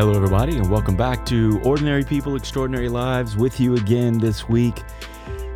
Hello, 0.00 0.14
everybody, 0.14 0.56
and 0.56 0.70
welcome 0.70 0.96
back 0.96 1.26
to 1.26 1.60
Ordinary 1.62 2.04
People, 2.04 2.34
Extraordinary 2.34 2.88
Lives 2.88 3.36
with 3.36 3.60
you 3.60 3.74
again 3.74 4.16
this 4.16 4.48
week. 4.48 4.82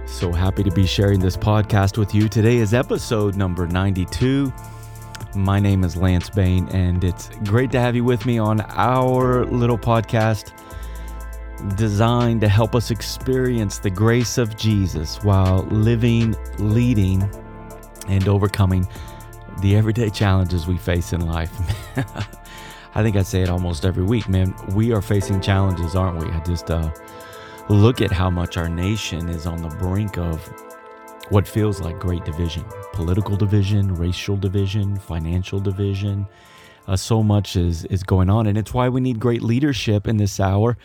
So 0.04 0.32
happy 0.32 0.62
to 0.62 0.70
be 0.70 0.84
sharing 0.84 1.18
this 1.18 1.34
podcast 1.34 1.96
with 1.96 2.14
you. 2.14 2.28
Today 2.28 2.58
is 2.58 2.74
episode 2.74 3.36
number 3.36 3.66
92. 3.66 4.52
My 5.34 5.58
name 5.58 5.82
is 5.82 5.96
Lance 5.96 6.28
Bain, 6.28 6.68
and 6.68 7.02
it's 7.04 7.30
great 7.44 7.72
to 7.72 7.80
have 7.80 7.96
you 7.96 8.04
with 8.04 8.26
me 8.26 8.36
on 8.36 8.60
our 8.72 9.46
little 9.46 9.78
podcast 9.78 10.52
designed 11.76 12.42
to 12.42 12.48
help 12.48 12.74
us 12.74 12.90
experience 12.90 13.78
the 13.78 13.88
grace 13.88 14.36
of 14.36 14.58
Jesus 14.58 15.24
while 15.24 15.62
living, 15.70 16.36
leading, 16.58 17.26
and 18.08 18.28
overcoming 18.28 18.86
the 19.60 19.74
everyday 19.74 20.10
challenges 20.10 20.66
we 20.66 20.76
face 20.76 21.14
in 21.14 21.24
life. 21.26 21.50
I 22.96 23.02
think 23.02 23.16
I 23.16 23.22
say 23.22 23.42
it 23.42 23.48
almost 23.48 23.84
every 23.84 24.04
week, 24.04 24.28
man. 24.28 24.54
We 24.72 24.92
are 24.92 25.02
facing 25.02 25.40
challenges, 25.40 25.96
aren't 25.96 26.24
we? 26.24 26.30
I 26.30 26.38
just 26.44 26.70
uh, 26.70 26.94
look 27.68 28.00
at 28.00 28.12
how 28.12 28.30
much 28.30 28.56
our 28.56 28.68
nation 28.68 29.28
is 29.28 29.46
on 29.46 29.60
the 29.60 29.68
brink 29.68 30.16
of 30.16 30.40
what 31.30 31.48
feels 31.48 31.80
like 31.80 31.98
great 31.98 32.24
division 32.24 32.64
political 32.92 33.36
division, 33.36 33.92
racial 33.96 34.36
division, 34.36 34.96
financial 34.96 35.58
division. 35.58 36.28
Uh, 36.86 36.94
so 36.94 37.20
much 37.20 37.56
is, 37.56 37.84
is 37.86 38.04
going 38.04 38.30
on, 38.30 38.46
and 38.46 38.56
it's 38.56 38.72
why 38.72 38.88
we 38.88 39.00
need 39.00 39.18
great 39.18 39.42
leadership 39.42 40.06
in 40.06 40.18
this 40.18 40.38
hour. 40.38 40.76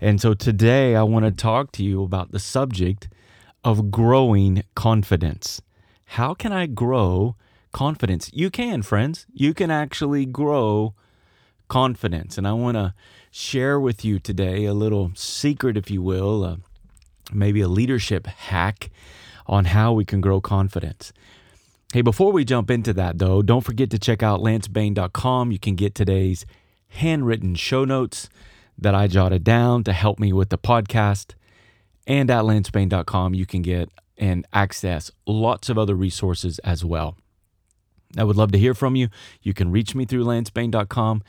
And 0.00 0.20
so 0.20 0.34
today, 0.34 0.94
I 0.94 1.02
want 1.02 1.24
to 1.24 1.32
talk 1.32 1.72
to 1.72 1.82
you 1.82 2.04
about 2.04 2.30
the 2.30 2.38
subject 2.38 3.08
of 3.64 3.90
growing 3.90 4.62
confidence. 4.76 5.60
How 6.04 6.34
can 6.34 6.52
I 6.52 6.66
grow 6.66 7.34
confidence? 7.72 8.30
You 8.32 8.50
can, 8.50 8.82
friends. 8.82 9.26
You 9.32 9.52
can 9.52 9.72
actually 9.72 10.26
grow 10.26 10.94
confidence. 11.68 12.38
And 12.38 12.46
I 12.46 12.52
want 12.52 12.76
to 12.76 12.94
share 13.30 13.78
with 13.78 14.04
you 14.04 14.18
today 14.18 14.64
a 14.64 14.74
little 14.74 15.12
secret, 15.14 15.76
if 15.76 15.90
you 15.90 16.02
will, 16.02 16.44
uh, 16.44 16.56
maybe 17.32 17.60
a 17.60 17.68
leadership 17.68 18.26
hack 18.26 18.90
on 19.46 19.66
how 19.66 19.92
we 19.92 20.04
can 20.04 20.20
grow 20.20 20.40
confidence. 20.40 21.12
Hey, 21.92 22.02
before 22.02 22.32
we 22.32 22.44
jump 22.44 22.70
into 22.70 22.92
that, 22.94 23.18
though, 23.18 23.42
don't 23.42 23.64
forget 23.64 23.90
to 23.90 23.98
check 23.98 24.22
out 24.22 24.40
lancebain.com. 24.40 25.52
You 25.52 25.58
can 25.58 25.76
get 25.76 25.94
today's 25.94 26.44
handwritten 26.88 27.54
show 27.54 27.84
notes 27.84 28.28
that 28.78 28.94
I 28.94 29.06
jotted 29.06 29.44
down 29.44 29.84
to 29.84 29.92
help 29.92 30.18
me 30.18 30.32
with 30.32 30.50
the 30.50 30.58
podcast. 30.58 31.34
And 32.06 32.30
at 32.30 32.44
lancebain.com, 32.44 33.34
you 33.34 33.46
can 33.46 33.62
get 33.62 33.90
and 34.18 34.46
access 34.52 35.10
lots 35.26 35.68
of 35.68 35.78
other 35.78 35.94
resources 35.94 36.58
as 36.60 36.84
well. 36.84 37.16
I 38.16 38.24
would 38.24 38.36
love 38.36 38.52
to 38.52 38.58
hear 38.58 38.74
from 38.74 38.96
you. 38.96 39.08
You 39.42 39.52
can 39.52 39.70
reach 39.70 39.94
me 39.94 40.04
through 40.04 40.24
lancebain.com. 40.24 41.22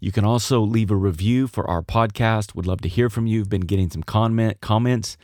You 0.00 0.12
can 0.12 0.24
also 0.24 0.60
leave 0.60 0.90
a 0.90 0.96
review 0.96 1.46
for 1.48 1.68
our 1.68 1.82
podcast. 1.82 2.54
Would 2.54 2.66
love 2.66 2.80
to 2.82 2.88
hear 2.88 3.10
from 3.10 3.26
you. 3.26 3.38
You've 3.38 3.48
been 3.48 3.62
getting 3.62 3.90
some 3.90 4.02
comment 4.02 4.60
comments 4.60 5.16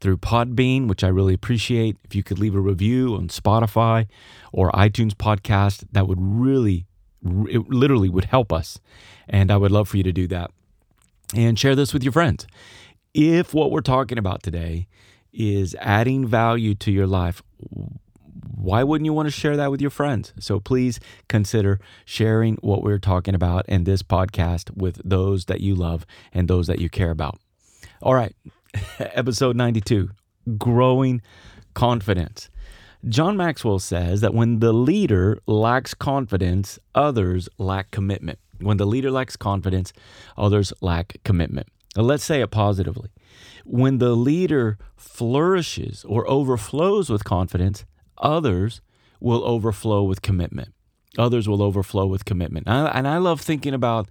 through 0.00 0.16
Podbean, 0.16 0.88
which 0.88 1.04
I 1.04 1.08
really 1.08 1.34
appreciate. 1.34 1.96
If 2.04 2.14
you 2.14 2.22
could 2.22 2.38
leave 2.38 2.54
a 2.54 2.60
review 2.60 3.14
on 3.14 3.28
Spotify 3.28 4.06
or 4.52 4.72
iTunes 4.72 5.12
podcast, 5.12 5.84
that 5.92 6.08
would 6.08 6.18
really, 6.20 6.86
it 7.22 7.68
literally 7.68 8.08
would 8.08 8.24
help 8.24 8.52
us. 8.52 8.80
And 9.28 9.50
I 9.50 9.56
would 9.56 9.70
love 9.70 9.88
for 9.88 9.98
you 9.98 10.02
to 10.02 10.12
do 10.12 10.26
that. 10.28 10.50
And 11.36 11.58
share 11.58 11.76
this 11.76 11.92
with 11.92 12.02
your 12.02 12.12
friends. 12.12 12.46
If 13.14 13.54
what 13.54 13.70
we're 13.70 13.80
talking 13.80 14.18
about 14.18 14.42
today 14.42 14.88
is 15.32 15.76
adding 15.80 16.26
value 16.26 16.74
to 16.76 16.90
your 16.90 17.06
life, 17.06 17.42
why 18.44 18.82
wouldn't 18.82 19.06
you 19.06 19.12
want 19.12 19.26
to 19.26 19.30
share 19.30 19.56
that 19.56 19.70
with 19.70 19.80
your 19.80 19.90
friends? 19.90 20.32
So 20.38 20.60
please 20.60 21.00
consider 21.28 21.80
sharing 22.04 22.56
what 22.56 22.82
we're 22.82 22.98
talking 22.98 23.34
about 23.34 23.68
in 23.68 23.84
this 23.84 24.02
podcast 24.02 24.76
with 24.76 25.00
those 25.04 25.46
that 25.46 25.60
you 25.60 25.74
love 25.74 26.06
and 26.32 26.48
those 26.48 26.66
that 26.66 26.78
you 26.78 26.88
care 26.88 27.10
about. 27.10 27.38
All 28.00 28.14
right, 28.14 28.34
episode 28.98 29.56
92 29.56 30.10
Growing 30.58 31.22
Confidence. 31.74 32.50
John 33.08 33.36
Maxwell 33.36 33.80
says 33.80 34.20
that 34.20 34.34
when 34.34 34.60
the 34.60 34.72
leader 34.72 35.38
lacks 35.46 35.92
confidence, 35.92 36.78
others 36.94 37.48
lack 37.58 37.90
commitment. 37.90 38.38
When 38.60 38.76
the 38.76 38.86
leader 38.86 39.10
lacks 39.10 39.36
confidence, 39.36 39.92
others 40.36 40.72
lack 40.80 41.16
commitment. 41.24 41.66
Now, 41.96 42.02
let's 42.02 42.24
say 42.24 42.40
it 42.40 42.50
positively. 42.50 43.10
When 43.64 43.98
the 43.98 44.14
leader 44.14 44.78
flourishes 44.96 46.04
or 46.04 46.28
overflows 46.30 47.10
with 47.10 47.24
confidence, 47.24 47.84
others 48.22 48.80
will 49.20 49.44
overflow 49.44 50.02
with 50.02 50.22
commitment. 50.22 50.72
Others 51.18 51.46
will 51.46 51.62
overflow 51.62 52.06
with 52.06 52.24
commitment. 52.24 52.66
And 52.66 53.06
I 53.06 53.18
love 53.18 53.40
thinking 53.40 53.74
about 53.74 54.08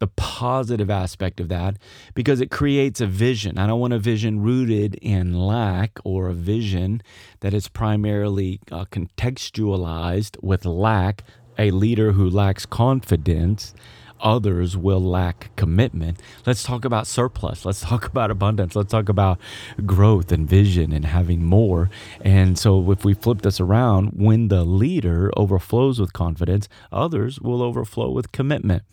the 0.00 0.08
positive 0.08 0.90
aspect 0.90 1.40
of 1.40 1.48
that 1.48 1.76
because 2.14 2.40
it 2.40 2.50
creates 2.50 3.00
a 3.00 3.06
vision. 3.06 3.56
I 3.56 3.66
don't 3.66 3.80
want 3.80 3.92
a 3.92 3.98
vision 3.98 4.42
rooted 4.42 4.96
in 4.96 5.32
lack 5.32 5.98
or 6.04 6.28
a 6.28 6.34
vision 6.34 7.02
that 7.40 7.54
is 7.54 7.68
primarily 7.68 8.60
uh, 8.70 8.84
contextualized 8.86 10.42
with 10.42 10.64
lack, 10.64 11.22
a 11.56 11.70
leader 11.70 12.12
who 12.12 12.28
lacks 12.28 12.66
confidence 12.66 13.74
others 14.22 14.76
will 14.76 15.02
lack 15.02 15.54
commitment. 15.56 16.18
Let's 16.46 16.62
talk 16.62 16.84
about 16.84 17.06
surplus. 17.06 17.64
Let's 17.64 17.80
talk 17.90 18.06
about 18.06 18.30
abundance. 18.30 18.74
Let's 18.74 18.90
talk 18.90 19.08
about 19.08 19.38
growth 19.84 20.32
and 20.32 20.48
vision 20.48 20.92
and 20.92 21.04
having 21.04 21.44
more. 21.44 21.90
And 22.20 22.58
so, 22.58 22.90
if 22.90 23.04
we 23.04 23.14
flip 23.14 23.42
this 23.42 23.60
around, 23.60 24.12
when 24.14 24.48
the 24.48 24.64
leader 24.64 25.30
overflows 25.36 26.00
with 26.00 26.12
confidence, 26.12 26.68
others 26.90 27.40
will 27.40 27.62
overflow 27.62 28.10
with 28.10 28.32
commitment. 28.32 28.84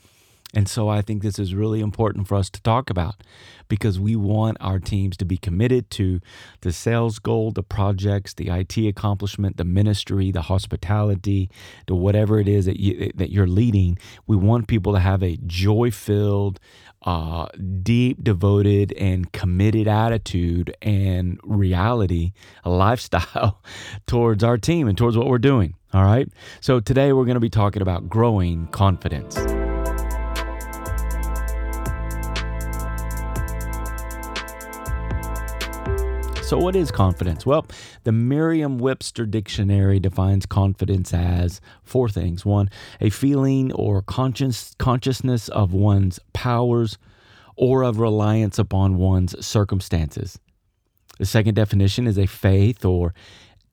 And 0.53 0.67
so 0.67 0.89
I 0.89 1.01
think 1.01 1.21
this 1.21 1.37
is 1.37 1.53
really 1.53 1.79
important 1.79 2.27
for 2.27 2.35
us 2.35 2.49
to 2.49 2.61
talk 2.61 2.89
about 2.89 3.21
because 3.67 3.99
we 3.99 4.15
want 4.15 4.57
our 4.59 4.79
teams 4.79 5.15
to 5.17 5.25
be 5.25 5.37
committed 5.37 5.91
to 5.91 6.21
the 6.61 6.73
sales 6.73 7.19
goal, 7.19 7.51
the 7.51 7.61
projects, 7.61 8.33
the 8.33 8.49
IT 8.49 8.75
accomplishment, 8.77 9.57
the 9.57 9.63
ministry, 9.63 10.31
the 10.31 10.43
hospitality, 10.43 11.51
the 11.85 11.93
whatever 11.93 12.39
it 12.39 12.47
is 12.47 12.65
that 12.65 12.79
you 12.79 13.11
that 13.15 13.31
you're 13.31 13.47
leading. 13.47 13.99
We 14.25 14.35
want 14.35 14.67
people 14.67 14.93
to 14.93 14.99
have 14.99 15.21
a 15.21 15.37
joy-filled, 15.45 16.59
uh, 17.03 17.47
deep, 17.83 18.23
devoted, 18.23 18.91
and 18.93 19.31
committed 19.31 19.87
attitude 19.87 20.75
and 20.81 21.39
reality, 21.43 22.33
a 22.63 22.71
lifestyle 22.71 23.61
towards 24.07 24.43
our 24.43 24.57
team 24.57 24.87
and 24.87 24.97
towards 24.97 25.15
what 25.15 25.27
we're 25.27 25.37
doing. 25.37 25.75
All 25.93 26.03
right. 26.03 26.27
So 26.59 26.79
today 26.79 27.13
we're 27.13 27.25
going 27.25 27.35
to 27.35 27.39
be 27.39 27.49
talking 27.49 27.83
about 27.83 28.09
growing 28.09 28.67
confidence. 28.67 29.58
So, 36.49 36.57
what 36.57 36.75
is 36.75 36.89
confidence? 36.89 37.45
Well, 37.45 37.67
the 38.05 38.11
Merriam 38.11 38.79
Webster 38.79 39.27
Dictionary 39.27 39.99
defines 39.99 40.47
confidence 40.47 41.13
as 41.13 41.61
four 41.83 42.09
things 42.09 42.43
one, 42.43 42.71
a 42.99 43.11
feeling 43.11 43.71
or 43.73 44.01
conscious, 44.01 44.73
consciousness 44.79 45.49
of 45.49 45.73
one's 45.73 46.19
powers 46.33 46.97
or 47.55 47.83
of 47.83 47.99
reliance 47.99 48.57
upon 48.57 48.97
one's 48.97 49.45
circumstances. 49.45 50.39
The 51.19 51.27
second 51.27 51.53
definition 51.53 52.07
is 52.07 52.17
a 52.17 52.25
faith 52.25 52.83
or 52.83 53.13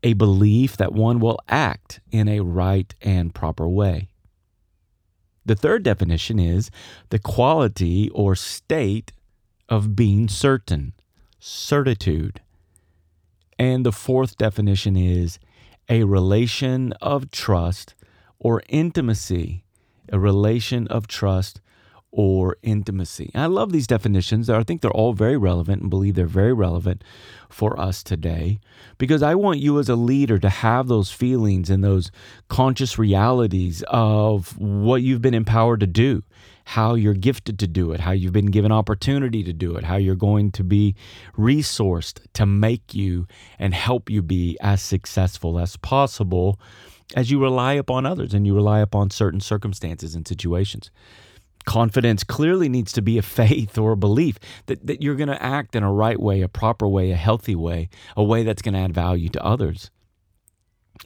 a 0.02 0.12
belief 0.12 0.76
that 0.76 0.92
one 0.92 1.18
will 1.18 1.38
act 1.48 2.00
in 2.10 2.28
a 2.28 2.40
right 2.40 2.94
and 3.00 3.34
proper 3.34 3.66
way. 3.66 4.10
The 5.46 5.56
third 5.56 5.82
definition 5.82 6.38
is 6.38 6.70
the 7.08 7.18
quality 7.18 8.10
or 8.10 8.34
state 8.34 9.12
of 9.66 9.96
being 9.96 10.28
certain, 10.28 10.92
certitude. 11.40 12.42
And 13.58 13.86
the 13.86 13.92
fourth 13.92 14.36
definition 14.36 14.96
is 14.96 15.38
a 15.88 16.04
relation 16.04 16.92
of 16.94 17.30
trust 17.30 17.94
or 18.38 18.62
intimacy, 18.68 19.64
a 20.12 20.18
relation 20.18 20.86
of 20.88 21.06
trust 21.06 21.60
or 22.16 22.56
intimacy. 22.62 23.30
I 23.34 23.46
love 23.46 23.72
these 23.72 23.86
definitions. 23.86 24.48
I 24.48 24.62
think 24.62 24.80
they're 24.80 24.90
all 24.90 25.12
very 25.12 25.36
relevant 25.36 25.82
and 25.82 25.90
believe 25.90 26.14
they're 26.14 26.26
very 26.26 26.54
relevant 26.54 27.04
for 27.50 27.78
us 27.78 28.02
today 28.02 28.58
because 28.96 29.22
I 29.22 29.34
want 29.34 29.60
you 29.60 29.78
as 29.78 29.88
a 29.88 29.96
leader 29.96 30.38
to 30.38 30.48
have 30.48 30.88
those 30.88 31.10
feelings 31.10 31.68
and 31.68 31.84
those 31.84 32.10
conscious 32.48 32.98
realities 32.98 33.84
of 33.88 34.58
what 34.58 35.02
you've 35.02 35.20
been 35.20 35.34
empowered 35.34 35.80
to 35.80 35.86
do 35.86 36.22
how 36.68 36.96
you're 36.96 37.14
gifted 37.14 37.60
to 37.60 37.66
do 37.68 37.92
it, 37.92 38.00
how 38.00 38.10
you've 38.10 38.32
been 38.32 38.50
given 38.50 38.72
opportunity 38.72 39.44
to 39.44 39.52
do 39.52 39.76
it, 39.76 39.84
how 39.84 39.94
you're 39.94 40.16
going 40.16 40.50
to 40.50 40.64
be 40.64 40.96
resourced 41.38 42.18
to 42.32 42.44
make 42.44 42.92
you 42.92 43.24
and 43.56 43.72
help 43.72 44.10
you 44.10 44.20
be 44.20 44.58
as 44.60 44.82
successful 44.82 45.60
as 45.60 45.76
possible 45.76 46.58
as 47.14 47.30
you 47.30 47.40
rely 47.40 47.74
upon 47.74 48.04
others 48.04 48.34
and 48.34 48.48
you 48.48 48.52
rely 48.52 48.80
upon 48.80 49.10
certain 49.10 49.38
circumstances 49.38 50.16
and 50.16 50.26
situations. 50.26 50.90
Confidence 51.66 52.24
clearly 52.24 52.68
needs 52.68 52.92
to 52.92 53.00
be 53.00 53.16
a 53.16 53.22
faith 53.22 53.78
or 53.78 53.92
a 53.92 53.96
belief 53.96 54.36
that, 54.66 54.84
that 54.84 55.00
you're 55.00 55.14
going 55.14 55.28
to 55.28 55.40
act 55.40 55.76
in 55.76 55.84
a 55.84 55.92
right 55.92 56.18
way, 56.18 56.42
a 56.42 56.48
proper 56.48 56.88
way, 56.88 57.12
a 57.12 57.16
healthy 57.16 57.54
way, 57.54 57.88
a 58.16 58.24
way 58.24 58.42
that's 58.42 58.60
going 58.60 58.74
to 58.74 58.80
add 58.80 58.92
value 58.92 59.28
to 59.28 59.44
others. 59.44 59.92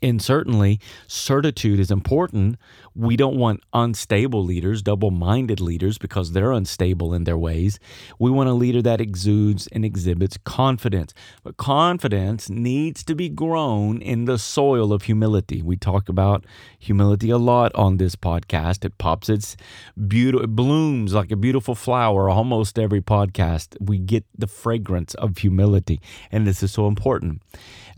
And 0.03 0.23
certainly, 0.23 0.81
certitude 1.07 1.79
is 1.79 1.91
important. 1.91 2.57
We 2.95 3.17
don't 3.17 3.37
want 3.37 3.63
unstable 3.73 4.43
leaders, 4.45 4.83
double 4.83 5.11
minded 5.11 5.61
leaders, 5.61 5.99
because 5.99 6.33
they're 6.33 6.53
unstable 6.53 7.13
in 7.13 7.25
their 7.25 7.37
ways. 7.37 7.79
We 8.19 8.31
want 8.31 8.49
a 8.49 8.55
leader 8.55 8.83
that 8.83 9.01
exudes 9.01 9.67
and 9.69 9.85
exhibits 9.85 10.39
confidence. 10.45 11.13
But 11.43 11.57
confidence 11.57 12.49
needs 12.49 13.05
to 13.05 13.15
be 13.15 13.29
grown 13.29 14.01
in 14.01 14.25
the 14.25 14.39
soil 14.39 14.93
of 14.93 15.03
humility. 15.03 15.63
We 15.63 15.77
talk 15.77 16.09
about 16.09 16.47
humility 16.79 17.31
a 17.31 17.39
lot 17.39 17.75
on 17.75 17.99
this 17.99 18.17
podcast. 18.17 18.85
It 18.85 18.99
pops 18.99 19.29
its 19.29 19.57
beautiful, 20.09 20.45
it 20.45 20.57
blooms 20.57 21.15
like 21.15 21.31
a 21.31 21.37
beautiful 21.37 21.75
flower 21.75 22.29
almost 22.31 22.79
every 22.79 23.01
podcast. 23.03 23.77
We 23.81 23.99
get 23.99 24.25
the 24.37 24.47
fragrance 24.47 25.15
of 25.15 25.39
humility. 25.39 26.01
And 26.33 26.47
this 26.47 26.63
is 26.63 26.73
so 26.73 26.87
important. 26.87 27.43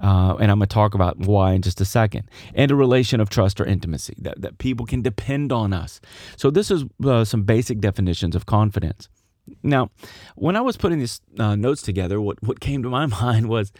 Uh, 0.02 0.36
and 0.40 0.50
I'm 0.50 0.58
going 0.58 0.68
to 0.68 0.74
talk 0.74 0.94
about 0.94 1.16
why 1.18 1.52
in 1.52 1.62
just 1.62 1.80
a 1.80 1.84
second. 1.84 2.28
And 2.54 2.70
a 2.70 2.74
relation 2.74 3.20
of 3.20 3.30
trust 3.30 3.60
or 3.60 3.64
intimacy, 3.64 4.16
that, 4.18 4.42
that 4.42 4.58
people 4.58 4.84
can 4.84 5.00
depend 5.00 5.52
on 5.52 5.72
us. 5.72 6.00
So, 6.36 6.50
this 6.50 6.70
is 6.70 6.84
uh, 7.04 7.24
some 7.24 7.44
basic 7.44 7.78
definitions 7.78 8.34
of 8.34 8.44
confidence. 8.44 9.08
Now, 9.62 9.90
when 10.34 10.56
I 10.56 10.60
was 10.60 10.76
putting 10.76 10.98
these 10.98 11.20
uh, 11.38 11.54
notes 11.56 11.82
together, 11.82 12.20
what, 12.20 12.42
what 12.42 12.60
came 12.60 12.82
to 12.82 12.90
my 12.90 13.06
mind 13.22 13.48
was 13.48 13.72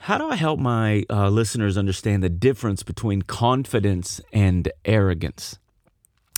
how 0.00 0.16
do 0.16 0.28
I 0.28 0.36
help 0.36 0.58
my 0.58 1.04
uh, 1.10 1.28
listeners 1.28 1.76
understand 1.76 2.22
the 2.22 2.30
difference 2.30 2.82
between 2.82 3.20
confidence 3.22 4.20
and 4.32 4.72
arrogance? 4.86 5.58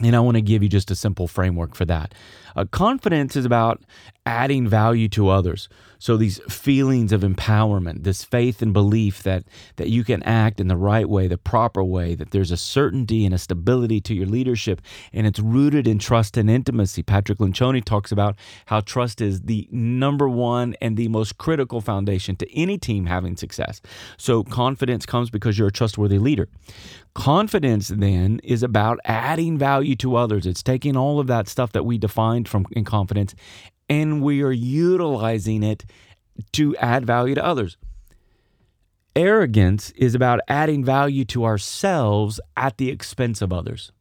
And 0.02 0.17
I 0.17 0.20
want 0.20 0.37
to 0.37 0.43
give 0.43 0.64
you 0.64 0.69
just 0.69 0.90
a 0.90 0.96
simple 0.96 1.29
framework 1.29 1.76
for 1.76 1.84
that. 1.84 2.12
Uh, 2.56 2.64
confidence 2.64 3.37
is 3.37 3.44
about 3.44 3.82
adding 4.25 4.69
value 4.69 5.08
to 5.08 5.28
others. 5.28 5.69
So 5.99 6.16
these 6.16 6.40
feelings 6.49 7.12
of 7.12 7.20
empowerment, 7.20 8.02
this 8.02 8.25
faith 8.25 8.60
and 8.60 8.72
belief 8.72 9.22
that 9.22 9.44
that 9.76 9.88
you 9.88 10.02
can 10.02 10.22
act 10.25 10.58
in 10.58 10.66
the 10.66 10.76
right 10.76 11.08
way, 11.08 11.28
the 11.28 11.38
proper 11.38 11.84
way, 11.84 12.16
that 12.16 12.32
there's 12.32 12.50
a 12.50 12.56
certainty 12.56 13.25
and 13.25 13.32
a 13.32 13.38
stability 13.38 14.00
to 14.00 14.14
your 14.14 14.26
leadership, 14.26 14.81
and 15.12 15.26
it's 15.28 15.38
rooted 15.38 15.87
in 15.87 16.00
trust 16.00 16.37
and 16.37 16.50
intimacy. 16.50 17.02
Patrick 17.04 17.38
Lencioni 17.38 17.84
talks 17.84 18.10
about 18.10 18.37
how 18.66 18.81
trust 18.81 19.20
is 19.20 19.43
the 19.43 19.69
number 19.70 20.28
one 20.28 20.75
and 20.81 20.96
the 20.96 21.08
most 21.08 21.38
critical 21.38 21.81
foundation 21.81 22.34
to 22.37 22.52
any 22.52 22.78
team 22.78 23.06
having 23.06 23.37
success. 23.37 23.81
So 24.16 24.43
confidence 24.43 25.06
comes 25.06 25.31
because 25.31 25.56
you're 25.56 25.69
a 25.69 25.72
trustworthy 25.72 26.19
leader. 26.19 26.48
Confidence 27.14 27.88
then 27.88 28.40
is 28.43 28.62
about 28.62 28.98
adding 29.05 29.58
value 29.58 29.94
to 29.96 30.16
others. 30.16 30.46
It's 30.46 30.62
taking 30.62 30.96
all 30.96 31.20
of 31.20 31.26
that 31.26 31.46
stuff 31.46 31.72
that 31.72 31.84
we 31.84 31.98
defined 32.42 32.48
from 32.48 32.72
in 32.76 32.84
confidence 32.84 33.34
and 33.88 34.22
we 34.22 34.42
are 34.42 34.52
utilizing 34.52 35.62
it 35.62 35.84
to 36.52 36.74
add 36.76 37.04
value 37.04 37.34
to 37.34 37.44
others. 37.44 37.76
Arrogance 39.14 39.90
is 39.90 40.14
about 40.14 40.40
adding 40.48 40.84
value 40.84 41.24
to 41.26 41.44
ourselves 41.44 42.40
at 42.56 42.78
the 42.78 42.90
expense 42.90 43.42
of 43.42 43.52
others. 43.52 43.92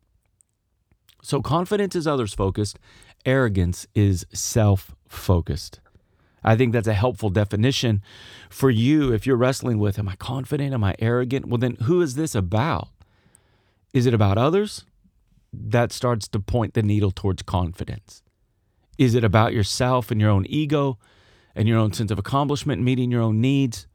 So 1.22 1.42
confidence 1.42 1.96
is 1.96 2.08
others 2.08 2.34
focused, 2.34 2.80
arrogance 3.26 3.86
is 3.94 4.26
self 4.34 4.96
focused. 5.10 5.82
I 6.44 6.56
think 6.56 6.74
that's 6.74 6.88
a 6.88 6.94
helpful 6.94 7.30
definition 7.30 8.02
for 8.50 8.72
you 8.72 9.14
if 9.14 9.28
you're 9.28 9.36
wrestling 9.36 9.78
with 9.78 10.00
am 10.00 10.08
I 10.08 10.16
confident? 10.16 10.74
Am 10.74 10.84
I 10.84 10.96
arrogant? 11.00 11.48
Well, 11.48 11.60
then 11.60 11.76
who 11.84 12.02
is 12.02 12.16
this 12.16 12.34
about? 12.34 12.88
Is 13.94 14.06
it 14.06 14.14
about 14.14 14.38
others? 14.38 14.86
That 15.54 15.92
starts 15.92 16.30
to 16.30 16.40
point 16.40 16.74
the 16.74 16.82
needle 16.82 17.12
towards 17.12 17.44
confidence. 17.44 18.24
Is 19.02 19.16
it 19.16 19.24
about 19.24 19.52
yourself 19.52 20.12
and 20.12 20.22
your 20.22 20.30
own 20.30 20.46
ego 20.48 21.00
and 21.56 21.68
your 21.68 21.80
own 21.80 21.92
sense 21.92 22.12
of 22.12 22.20
accomplishment, 22.20 22.84
meeting 22.84 23.10
your 23.10 23.24
own 23.24 23.42
needs? 23.42 23.88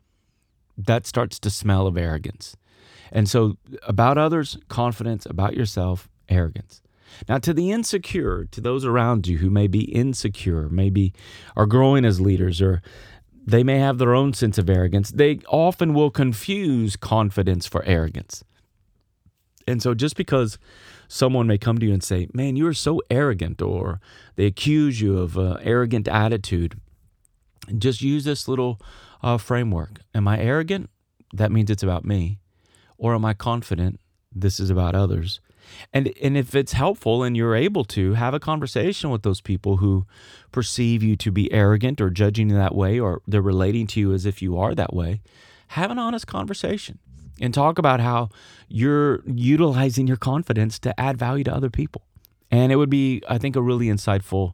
That 0.76 1.06
starts 1.06 1.38
to 1.38 1.48
smell 1.48 1.86
of 1.86 1.96
arrogance. 1.96 2.56
And 3.12 3.28
so, 3.28 3.56
about 3.86 4.18
others, 4.18 4.58
confidence, 4.66 5.24
about 5.24 5.54
yourself, 5.54 6.08
arrogance. 6.28 6.82
Now, 7.28 7.38
to 7.38 7.54
the 7.54 7.70
insecure, 7.70 8.46
to 8.50 8.60
those 8.60 8.84
around 8.84 9.28
you 9.28 9.38
who 9.38 9.48
may 9.48 9.68
be 9.68 9.82
insecure, 9.82 10.68
maybe 10.70 11.12
are 11.56 11.66
growing 11.66 12.04
as 12.04 12.20
leaders, 12.20 12.60
or 12.60 12.82
they 13.46 13.62
may 13.62 13.78
have 13.78 13.98
their 13.98 14.12
own 14.12 14.32
sense 14.32 14.58
of 14.58 14.68
arrogance, 14.68 15.12
they 15.12 15.38
often 15.46 15.94
will 15.94 16.10
confuse 16.10 16.96
confidence 16.96 17.64
for 17.64 17.84
arrogance. 17.84 18.42
And 19.68 19.80
so, 19.80 19.94
just 19.94 20.16
because 20.16 20.58
someone 21.08 21.46
may 21.46 21.58
come 21.58 21.78
to 21.78 21.86
you 21.86 21.92
and 21.92 22.02
say, 22.02 22.28
Man, 22.32 22.56
you 22.56 22.66
are 22.66 22.74
so 22.74 23.00
arrogant, 23.10 23.62
or 23.62 24.00
they 24.36 24.46
accuse 24.46 25.00
you 25.00 25.18
of 25.18 25.36
an 25.36 25.58
arrogant 25.62 26.08
attitude. 26.08 26.80
Just 27.78 28.02
use 28.02 28.24
this 28.24 28.46
little 28.46 28.80
uh, 29.22 29.38
framework. 29.38 30.00
Am 30.14 30.28
I 30.28 30.38
arrogant? 30.38 30.90
That 31.32 31.52
means 31.52 31.70
it's 31.70 31.82
about 31.82 32.04
me. 32.04 32.38
Or 32.96 33.14
am 33.14 33.24
I 33.24 33.34
confident? 33.34 34.00
This 34.34 34.60
is 34.60 34.70
about 34.70 34.94
others. 34.94 35.40
And, 35.92 36.12
and 36.22 36.36
if 36.36 36.54
it's 36.54 36.72
helpful 36.72 37.24
and 37.24 37.36
you're 37.36 37.56
able 37.56 37.84
to 37.86 38.14
have 38.14 38.34
a 38.34 38.40
conversation 38.40 39.10
with 39.10 39.22
those 39.22 39.40
people 39.40 39.78
who 39.78 40.06
perceive 40.52 41.02
you 41.02 41.16
to 41.16 41.32
be 41.32 41.52
arrogant 41.52 42.00
or 42.00 42.08
judging 42.08 42.50
you 42.50 42.56
that 42.56 42.74
way, 42.74 43.00
or 43.00 43.20
they're 43.26 43.42
relating 43.42 43.86
to 43.88 44.00
you 44.00 44.12
as 44.12 44.26
if 44.26 44.40
you 44.40 44.56
are 44.56 44.74
that 44.74 44.94
way, 44.94 45.20
have 45.68 45.90
an 45.90 45.98
honest 45.98 46.26
conversation 46.26 47.00
and 47.40 47.52
talk 47.52 47.78
about 47.78 48.00
how 48.00 48.30
you're 48.68 49.22
utilizing 49.26 50.06
your 50.06 50.16
confidence 50.16 50.78
to 50.80 50.98
add 50.98 51.18
value 51.18 51.44
to 51.44 51.54
other 51.54 51.70
people. 51.70 52.02
And 52.50 52.72
it 52.72 52.76
would 52.76 52.90
be, 52.90 53.22
I 53.28 53.38
think, 53.38 53.56
a 53.56 53.62
really 53.62 53.86
insightful 53.86 54.52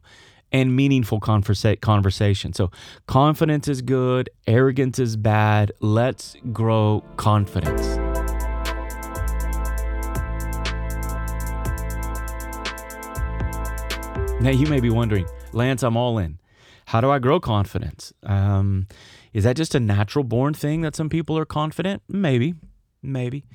and 0.51 0.75
meaningful 0.75 1.19
conversa- 1.19 1.81
conversation. 1.81 2.53
So, 2.53 2.71
confidence 3.07 3.67
is 3.67 3.81
good, 3.81 4.29
arrogance 4.45 4.99
is 4.99 5.15
bad. 5.17 5.71
Let's 5.79 6.35
grow 6.51 7.03
confidence. 7.17 7.97
Now, 14.41 14.49
you 14.49 14.67
may 14.67 14.79
be 14.79 14.89
wondering, 14.89 15.25
Lance, 15.53 15.83
I'm 15.83 15.95
all 15.95 16.17
in. 16.17 16.37
How 16.87 17.01
do 17.01 17.09
I 17.09 17.17
grow 17.17 17.39
confidence? 17.39 18.13
Um, 18.23 18.87
is 19.31 19.45
that 19.45 19.55
just 19.55 19.73
a 19.73 19.79
natural 19.79 20.23
born 20.23 20.53
thing 20.53 20.81
that 20.81 20.95
some 20.95 21.09
people 21.09 21.37
are 21.37 21.45
confident? 21.45 22.03
Maybe 22.07 22.53
maybe. 23.03 23.45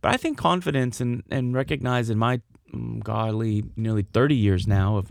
But 0.00 0.12
I 0.12 0.16
think 0.16 0.36
confidence 0.36 1.00
and, 1.00 1.22
and 1.30 1.54
recognizing 1.54 2.18
my 2.18 2.40
mm, 2.74 3.02
godly 3.02 3.64
nearly 3.76 4.02
30 4.02 4.34
years 4.34 4.66
now 4.66 4.96
of 4.96 5.10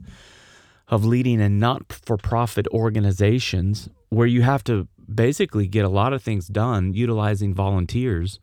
of 0.87 1.03
leading 1.03 1.39
in 1.39 1.57
not 1.57 1.91
for 1.91 2.15
profit 2.15 2.67
organizations 2.67 3.89
where 4.09 4.27
you 4.27 4.43
have 4.43 4.63
to 4.63 4.87
basically 5.13 5.67
get 5.67 5.85
a 5.85 5.89
lot 5.89 6.13
of 6.13 6.23
things 6.23 6.47
done 6.47 6.93
utilizing 6.93 7.53
volunteers. 7.53 8.39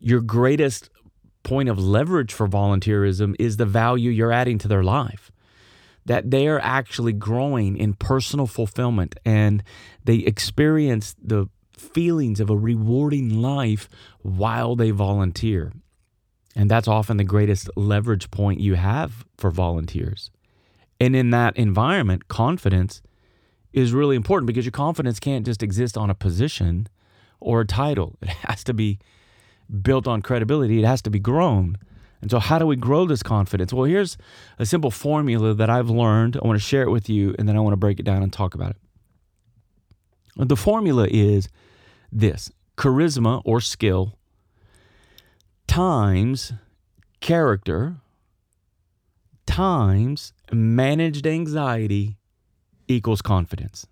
Your 0.00 0.20
greatest 0.20 0.90
point 1.42 1.68
of 1.68 1.78
leverage 1.78 2.32
for 2.32 2.48
volunteerism 2.48 3.34
is 3.38 3.56
the 3.56 3.66
value 3.66 4.10
you're 4.10 4.32
adding 4.32 4.58
to 4.58 4.68
their 4.68 4.82
life. 4.82 5.30
That 6.04 6.30
they 6.30 6.48
are 6.48 6.60
actually 6.60 7.12
growing 7.12 7.76
in 7.76 7.94
personal 7.94 8.46
fulfillment 8.46 9.14
and 9.24 9.62
they 10.04 10.16
experience 10.16 11.14
the 11.22 11.48
feelings 11.82 12.40
of 12.40 12.50
a 12.50 12.56
rewarding 12.56 13.42
life 13.42 13.88
while 14.22 14.76
they 14.76 14.90
volunteer. 14.90 15.72
And 16.54 16.70
that's 16.70 16.88
often 16.88 17.16
the 17.16 17.24
greatest 17.24 17.70
leverage 17.76 18.30
point 18.30 18.60
you 18.60 18.74
have 18.74 19.24
for 19.36 19.50
volunteers. 19.50 20.30
And 21.00 21.16
in 21.16 21.30
that 21.30 21.56
environment, 21.56 22.28
confidence 22.28 23.02
is 23.72 23.92
really 23.92 24.16
important 24.16 24.46
because 24.46 24.64
your 24.64 24.72
confidence 24.72 25.18
can't 25.18 25.46
just 25.46 25.62
exist 25.62 25.96
on 25.96 26.10
a 26.10 26.14
position 26.14 26.88
or 27.40 27.62
a 27.62 27.66
title. 27.66 28.16
It 28.22 28.28
has 28.28 28.62
to 28.64 28.74
be 28.74 28.98
built 29.82 30.06
on 30.06 30.22
credibility, 30.22 30.78
it 30.78 30.84
has 30.84 31.02
to 31.02 31.10
be 31.10 31.18
grown. 31.18 31.78
And 32.20 32.30
so, 32.30 32.38
how 32.38 32.58
do 32.58 32.66
we 32.66 32.76
grow 32.76 33.04
this 33.04 33.22
confidence? 33.22 33.72
Well, 33.72 33.84
here's 33.84 34.16
a 34.58 34.64
simple 34.64 34.92
formula 34.92 35.54
that 35.54 35.68
I've 35.68 35.90
learned. 35.90 36.36
I 36.36 36.46
want 36.46 36.56
to 36.56 36.64
share 36.64 36.82
it 36.82 36.90
with 36.90 37.08
you, 37.08 37.34
and 37.36 37.48
then 37.48 37.56
I 37.56 37.60
want 37.60 37.72
to 37.72 37.78
break 37.78 37.98
it 37.98 38.04
down 38.04 38.22
and 38.22 38.32
talk 38.32 38.54
about 38.54 38.70
it. 38.70 38.76
The 40.36 40.56
formula 40.56 41.08
is 41.10 41.48
this 42.12 42.52
charisma 42.76 43.40
or 43.44 43.60
skill 43.60 44.18
times 45.66 46.52
character 47.20 47.96
times 49.46 50.32
managed 50.52 51.26
anxiety 51.26 52.18
equals 52.88 53.22
confidence. 53.22 53.86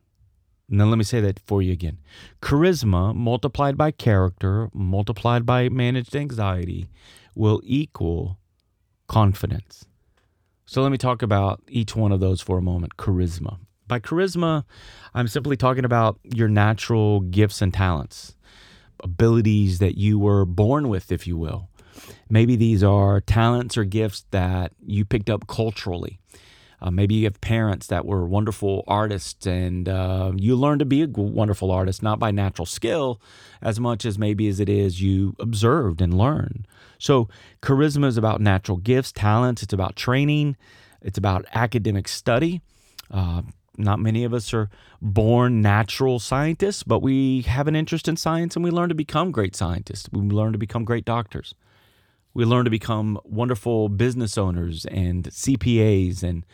Now, 0.69 0.85
let 0.85 0.99
me 0.99 1.05
say 1.05 1.21
that 1.21 1.41
for 1.41 1.63
you 1.63 1.73
again. 1.73 1.99
Charisma 2.41 3.15
multiplied 3.15 3.77
by 3.77 3.91
character 3.91 4.69
multiplied 4.73 5.45
by 5.45 5.69
managed 5.69 6.15
anxiety 6.15 6.89
will 7.35 7.61
equal 7.65 8.39
confidence. 9.09 9.87
So, 10.67 10.83
let 10.83 10.93
me 10.93 10.99
talk 10.99 11.23
about 11.23 11.63
each 11.69 11.97
one 11.97 12.13
of 12.13 12.21
those 12.21 12.41
for 12.41 12.59
a 12.59 12.63
moment. 12.63 12.97
Charisma. 12.97 13.59
By 13.91 13.99
charisma, 13.99 14.63
I'm 15.15 15.27
simply 15.27 15.57
talking 15.57 15.85
about 15.85 16.21
your 16.23 16.47
natural 16.47 17.23
gifts 17.23 17.61
and 17.61 17.75
talents, 17.75 18.37
abilities 19.03 19.81
that 19.81 19.99
you 19.99 20.17
were 20.17 20.45
born 20.45 20.89
with, 20.89 21.11
if 21.11 21.27
you 21.27 21.37
will. 21.37 21.69
Maybe 22.31 22.55
these 22.55 22.85
are 22.85 23.21
talents 23.21 23.77
or 23.77 23.83
gifts 23.83 24.27
that 24.31 24.71
you 24.87 25.05
picked 25.05 25.29
up 25.29 25.49
culturally. 25.49 26.21
Uh, 26.81 26.93
maybe 26.93 27.17
you 27.17 27.25
have 27.25 27.41
parents 27.41 27.89
that 27.89 28.07
were 28.07 28.25
wonderful 28.25 28.85
artists 28.87 29.45
and 29.45 29.89
uh, 29.89 30.31
you 30.37 30.55
learn 30.55 30.79
to 30.79 30.85
be 30.85 31.03
a 31.03 31.09
wonderful 31.09 31.73
artist, 31.73 32.01
not 32.01 32.21
by 32.21 32.31
natural 32.31 32.67
skill 32.67 33.21
as 33.61 33.81
much 33.81 34.05
as 34.05 34.17
maybe 34.21 34.47
as 34.47 34.61
it 34.61 34.69
is 34.69 35.03
you 35.03 35.35
observed 35.41 36.01
and 36.01 36.17
learned. 36.17 36.69
So, 37.01 37.29
charisma 37.61 38.07
is 38.07 38.17
about 38.17 38.41
natural 38.41 38.79
gifts, 38.79 39.11
talents, 39.11 39.65
it's 39.65 39.73
about 39.73 39.97
training, 39.97 40.57
it's 41.03 41.19
about 41.19 41.45
academic 41.55 42.07
study. 42.07 42.63
Uh, 43.11 43.43
not 43.77 43.99
many 43.99 44.25
of 44.25 44.35
us 44.35 44.53
are 44.53 44.69
born 45.01 45.61
natural 45.61 46.19
scientists, 46.19 46.83
but 46.83 47.01
we 47.01 47.43
have 47.43 47.69
an 47.69 47.77
interest 47.77 48.09
in 48.09 48.17
science 48.17 48.57
and 48.57 48.65
we 48.65 48.71
learn 48.71 48.89
to 48.89 48.95
become 48.95 49.31
great 49.31 49.57
scientists. 49.57 50.09
We 50.13 50.21
learn 50.23 50.53
to 50.53 50.59
become 50.59 50.85
great 50.85 51.05
doctors. 51.05 51.55
We 52.35 52.45
learn 52.45 52.65
to 52.65 52.71
become 52.71 53.19
wonderful 53.25 53.89
business 53.89 54.39
owners 54.39 54.85
and 54.87 55.25
CPAs 55.25 56.23
and 56.23 56.45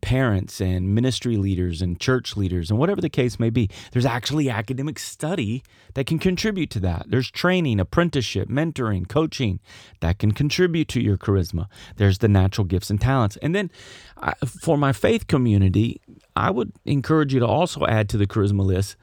parents 0.00 0.60
and 0.60 0.94
ministry 0.94 1.36
leaders 1.36 1.82
and 1.82 1.98
church 1.98 2.36
leaders 2.36 2.70
and 2.70 2.78
whatever 2.78 3.00
the 3.00 3.08
case 3.08 3.40
may 3.40 3.50
be. 3.50 3.68
There's 3.92 4.06
actually 4.06 4.48
academic 4.50 4.98
study 4.98 5.62
that 5.94 6.06
can 6.06 6.18
contribute 6.18 6.70
to 6.70 6.80
that. 6.80 7.06
There's 7.08 7.30
training, 7.30 7.80
apprenticeship, 7.80 8.48
mentoring, 8.48 9.08
coaching 9.08 9.58
that 10.00 10.18
can 10.18 10.32
contribute 10.32 10.88
to 10.88 11.00
your 11.00 11.16
charisma. 11.16 11.66
There's 11.96 12.18
the 12.18 12.28
natural 12.28 12.66
gifts 12.66 12.90
and 12.90 13.00
talents. 13.00 13.36
And 13.38 13.54
then 13.54 13.70
uh, 14.18 14.34
for 14.46 14.76
my 14.76 14.92
faith 14.92 15.26
community, 15.26 16.00
I 16.36 16.50
would 16.50 16.72
encourage 16.84 17.32
you 17.32 17.40
to 17.40 17.46
also 17.46 17.86
add 17.86 18.08
to 18.10 18.18
the 18.18 18.26
charisma 18.26 18.64
list 18.64 18.96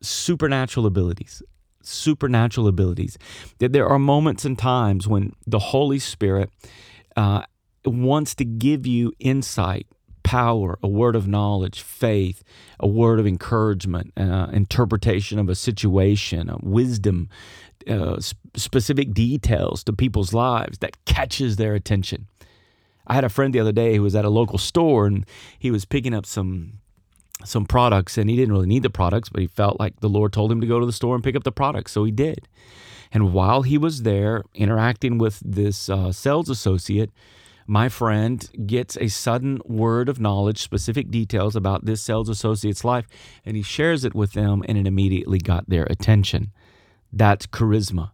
supernatural 0.00 0.86
abilities. 0.86 1.42
Supernatural 1.82 2.66
abilities. 2.66 3.16
That 3.58 3.72
there 3.72 3.88
are 3.88 3.98
moments 3.98 4.44
and 4.44 4.58
times 4.58 5.06
when 5.06 5.32
the 5.46 5.58
Holy 5.58 5.98
Spirit 5.98 6.50
uh, 7.16 7.42
wants 7.84 8.34
to 8.36 8.44
give 8.44 8.86
you 8.86 9.12
insight, 9.18 9.86
power, 10.22 10.78
a 10.82 10.88
word 10.88 11.16
of 11.16 11.26
knowledge, 11.26 11.80
faith, 11.80 12.42
a 12.80 12.86
word 12.86 13.18
of 13.18 13.26
encouragement, 13.26 14.12
uh, 14.16 14.48
interpretation 14.52 15.38
of 15.38 15.48
a 15.48 15.54
situation, 15.54 16.50
uh, 16.50 16.58
wisdom, 16.60 17.28
uh, 17.88 18.20
specific 18.54 19.14
details 19.14 19.82
to 19.84 19.92
people's 19.92 20.34
lives 20.34 20.78
that 20.78 21.02
catches 21.06 21.56
their 21.56 21.74
attention. 21.74 22.26
I 23.08 23.14
had 23.14 23.24
a 23.24 23.28
friend 23.28 23.52
the 23.52 23.60
other 23.60 23.72
day 23.72 23.96
who 23.96 24.02
was 24.02 24.14
at 24.14 24.24
a 24.24 24.30
local 24.30 24.58
store 24.58 25.06
and 25.06 25.26
he 25.58 25.70
was 25.70 25.84
picking 25.84 26.14
up 26.14 26.26
some 26.26 26.80
some 27.44 27.64
products 27.64 28.18
and 28.18 28.28
he 28.28 28.36
didn't 28.36 28.52
really 28.52 28.66
need 28.66 28.82
the 28.82 28.90
products, 28.90 29.28
but 29.28 29.40
he 29.40 29.46
felt 29.46 29.78
like 29.78 30.00
the 30.00 30.08
Lord 30.08 30.32
told 30.32 30.50
him 30.50 30.60
to 30.60 30.66
go 30.66 30.80
to 30.80 30.86
the 30.86 30.92
store 30.92 31.14
and 31.14 31.22
pick 31.22 31.36
up 31.36 31.44
the 31.44 31.52
products, 31.52 31.92
so 31.92 32.04
he 32.04 32.10
did. 32.10 32.48
And 33.12 33.32
while 33.32 33.62
he 33.62 33.78
was 33.78 34.02
there 34.02 34.44
interacting 34.54 35.18
with 35.18 35.40
this 35.44 35.88
uh, 35.88 36.12
sales 36.12 36.50
associate, 36.50 37.10
my 37.66 37.88
friend 37.88 38.48
gets 38.66 38.96
a 38.96 39.08
sudden 39.08 39.60
word 39.64 40.08
of 40.08 40.20
knowledge, 40.20 40.58
specific 40.58 41.10
details 41.10 41.54
about 41.54 41.84
this 41.84 42.02
sales 42.02 42.28
associate's 42.28 42.84
life, 42.84 43.06
and 43.44 43.56
he 43.56 43.62
shares 43.62 44.04
it 44.04 44.14
with 44.14 44.32
them, 44.32 44.64
and 44.68 44.76
it 44.76 44.86
immediately 44.86 45.38
got 45.38 45.68
their 45.68 45.84
attention. 45.84 46.50
That's 47.12 47.46
charisma. 47.46 48.10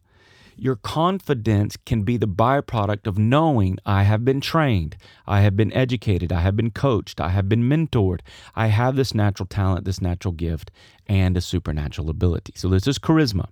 Your 0.56 0.76
confidence 0.76 1.76
can 1.76 2.02
be 2.02 2.16
the 2.16 2.28
byproduct 2.28 3.06
of 3.06 3.18
knowing 3.18 3.78
I 3.84 4.04
have 4.04 4.24
been 4.24 4.40
trained, 4.40 4.96
I 5.26 5.40
have 5.40 5.56
been 5.56 5.72
educated, 5.72 6.32
I 6.32 6.40
have 6.40 6.56
been 6.56 6.70
coached, 6.70 7.20
I 7.20 7.30
have 7.30 7.48
been 7.48 7.68
mentored, 7.68 8.20
I 8.54 8.68
have 8.68 8.96
this 8.96 9.14
natural 9.14 9.46
talent, 9.46 9.84
this 9.84 10.00
natural 10.00 10.32
gift, 10.32 10.70
and 11.06 11.36
a 11.36 11.40
supernatural 11.40 12.10
ability. 12.10 12.54
So 12.56 12.68
this 12.68 12.86
is 12.86 12.98
charisma 12.98 13.48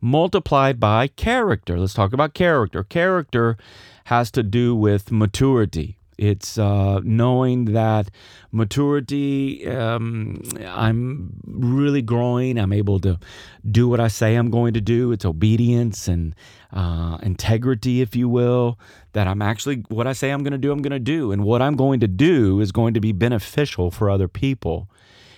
multiplied 0.00 0.78
by 0.78 1.08
character. 1.08 1.78
Let's 1.78 1.94
talk 1.94 2.12
about 2.12 2.34
character. 2.34 2.84
Character 2.84 3.56
has 4.04 4.30
to 4.32 4.42
do 4.42 4.76
with 4.76 5.10
maturity. 5.10 5.96
It's 6.18 6.58
uh, 6.58 7.00
knowing 7.02 7.66
that 7.66 8.10
maturity, 8.52 9.66
um, 9.66 10.42
I'm 10.64 11.40
really 11.46 12.02
growing. 12.02 12.58
I'm 12.58 12.72
able 12.72 13.00
to 13.00 13.18
do 13.70 13.88
what 13.88 14.00
I 14.00 14.08
say 14.08 14.36
I'm 14.36 14.50
going 14.50 14.74
to 14.74 14.80
do. 14.80 15.12
It's 15.12 15.24
obedience 15.24 16.08
and 16.08 16.34
uh, 16.72 17.18
integrity, 17.22 18.00
if 18.00 18.14
you 18.16 18.28
will, 18.28 18.78
that 19.12 19.26
I'm 19.26 19.42
actually, 19.42 19.84
what 19.88 20.06
I 20.06 20.12
say 20.12 20.30
I'm 20.30 20.42
going 20.42 20.52
to 20.52 20.58
do, 20.58 20.72
I'm 20.72 20.82
going 20.82 20.92
to 20.92 20.98
do. 20.98 21.32
And 21.32 21.44
what 21.44 21.62
I'm 21.62 21.76
going 21.76 22.00
to 22.00 22.08
do 22.08 22.60
is 22.60 22.72
going 22.72 22.94
to 22.94 23.00
be 23.00 23.12
beneficial 23.12 23.90
for 23.90 24.10
other 24.10 24.28
people. 24.28 24.88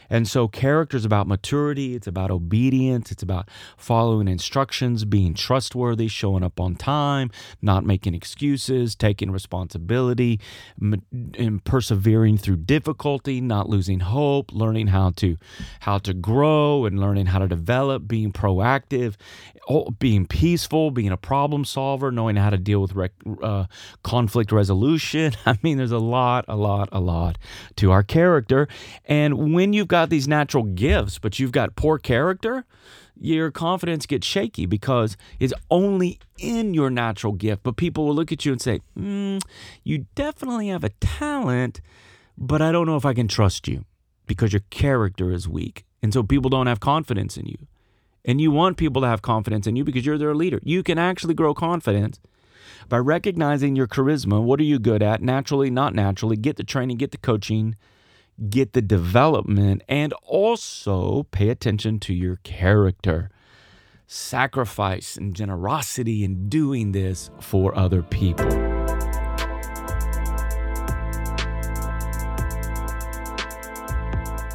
And 0.09 0.29
so, 0.29 0.49
character 0.49 0.97
is 0.97 1.05
about 1.05 1.27
maturity, 1.27 1.95
it's 1.95 2.07
about 2.07 2.31
obedience, 2.31 3.11
it's 3.11 3.23
about 3.23 3.49
following 3.77 4.29
instructions, 4.29 5.05
being 5.05 5.35
trustworthy, 5.35 6.09
showing 6.09 6.43
up 6.43 6.61
on 6.61 6.77
time, 6.77 7.31
not 7.61 7.85
making 7.85 8.15
excuses, 8.15 8.95
taking 8.95 9.31
responsibility, 9.31 10.41
and 10.81 11.65
persevering 11.65 12.39
through 12.39 12.57
difficulty, 12.57 13.41
not 13.41 13.69
losing 13.69 14.01
hope, 14.01 14.53
learning 14.53 14.89
how 14.89 15.11
to 15.11 15.37
how 15.81 15.99
to 15.99 16.15
grow 16.15 16.85
and 16.85 16.99
learning 17.01 17.27
how 17.27 17.39
to 17.39 17.49
develop, 17.49 18.07
being 18.07 18.33
proactive, 18.33 19.17
being 19.99 20.27
peaceful, 20.27 20.91
being 20.91 21.11
a 21.11 21.17
problem 21.17 21.65
solver, 21.65 22.11
knowing 22.13 22.37
how 22.37 22.51
to 22.51 22.59
deal 22.59 22.81
with 22.81 22.95
rec- 22.95 23.13
uh, 23.43 23.67
conflict 24.03 24.53
resolution. 24.53 25.33
I 25.47 25.59
mean, 25.63 25.79
there's 25.79 25.93
a 25.93 25.99
lot, 25.99 26.45
a 26.49 26.57
lot, 26.57 26.89
a 26.93 27.01
lot 27.01 27.39
to 27.77 27.91
our 27.91 28.03
character. 28.03 28.69
And 29.05 29.55
when 29.55 29.73
you've 29.73 29.89
got 29.89 30.11
these 30.11 30.29
natural 30.29 30.65
gifts, 30.65 31.19
but 31.19 31.39
you've 31.39 31.53
got 31.53 31.77
poor 31.77 31.99
character, 31.99 32.65
your 33.19 33.51
confidence 33.51 34.07
gets 34.07 34.27
shaky 34.27 34.67
because 34.67 35.17
it's 35.41 35.55
only 35.71 36.19
in 36.39 36.75
your 36.75 36.91
natural 36.91 37.33
gift. 37.33 37.63
But 37.63 37.77
people 37.77 38.07
will 38.07 38.15
look 38.15 38.31
at 38.31 38.45
you 38.45 38.53
and 38.53 38.61
say, 38.61 38.81
mm, 38.99 39.43
You 39.83 40.07
definitely 40.15 40.69
have 40.69 40.85
a 40.85 40.91
talent, 41.01 41.81
but 42.37 42.61
I 42.61 42.73
don't 42.73 42.87
know 42.87 42.97
if 42.97 43.07
I 43.07 43.15
can 43.15 43.29
trust 43.29 43.67
you 43.67 43.85
because 44.27 44.53
your 44.53 44.63
character 44.71 45.33
is 45.33 45.49
weak. 45.49 45.85
And 46.03 46.13
so 46.13 46.23
people 46.23 46.51
don't 46.51 46.67
have 46.67 46.79
confidence 46.79 47.37
in 47.37 47.47
you. 47.47 47.57
And 48.27 48.41
you 48.41 48.51
want 48.51 48.77
people 48.77 49.01
to 49.03 49.09
have 49.09 49.23
confidence 49.23 49.67
in 49.67 49.77
you 49.77 49.85
because 49.85 50.05
you're 50.05 50.19
their 50.19 50.35
leader. 50.35 50.61
You 50.63 50.83
can 50.83 50.99
actually 50.99 51.35
grow 51.35 51.55
confidence 51.55 52.21
by 52.89 52.99
recognizing 52.99 53.77
your 53.77 53.87
charisma. 53.87 54.43
What 54.43 54.61
are 54.61 54.65
you 54.65 54.79
good 54.79 55.03
at? 55.03 55.23
Naturally, 55.23 55.71
not 55.71 55.95
naturally. 55.95 56.37
Get 56.37 56.57
the 56.57 56.65
training, 56.65 56.97
get 56.97 57.13
the 57.13 57.19
coaching 57.19 57.77
get 58.51 58.73
the 58.73 58.83
development, 58.83 59.83
and 59.89 60.13
also 60.23 61.25
pay 61.25 61.49
attention 61.49 61.99
to 62.01 62.15
your 62.15 62.37
character. 62.37 63.31
Sacrifice 64.07 65.17
and 65.17 65.35
generosity 65.35 66.23
in 66.23 66.49
doing 66.49 66.93
this 66.93 67.31
for 67.41 67.77
other 67.77 68.03
people. 68.03 68.47